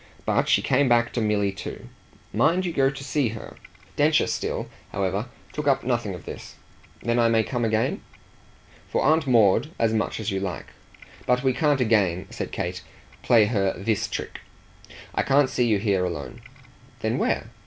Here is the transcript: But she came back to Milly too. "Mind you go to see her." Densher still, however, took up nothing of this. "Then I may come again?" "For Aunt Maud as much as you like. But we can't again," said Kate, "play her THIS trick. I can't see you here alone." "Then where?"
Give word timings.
But 0.25 0.49
she 0.49 0.63
came 0.63 0.89
back 0.89 1.13
to 1.13 1.21
Milly 1.21 1.51
too. 1.51 1.87
"Mind 2.33 2.65
you 2.65 2.73
go 2.73 2.89
to 2.89 3.03
see 3.03 3.27
her." 3.37 3.55
Densher 3.95 4.25
still, 4.25 4.67
however, 4.91 5.27
took 5.53 5.67
up 5.67 5.83
nothing 5.83 6.15
of 6.15 6.25
this. 6.25 6.55
"Then 7.03 7.19
I 7.19 7.27
may 7.27 7.43
come 7.43 7.63
again?" 7.63 8.01
"For 8.89 9.03
Aunt 9.03 9.27
Maud 9.27 9.69
as 9.77 9.93
much 9.93 10.19
as 10.19 10.31
you 10.31 10.39
like. 10.39 10.69
But 11.27 11.43
we 11.43 11.53
can't 11.53 11.81
again," 11.81 12.25
said 12.31 12.51
Kate, 12.51 12.81
"play 13.21 13.45
her 13.45 13.75
THIS 13.77 14.07
trick. 14.07 14.39
I 15.13 15.21
can't 15.21 15.51
see 15.51 15.67
you 15.67 15.77
here 15.77 16.03
alone." 16.03 16.41
"Then 17.01 17.19
where?" 17.19 17.51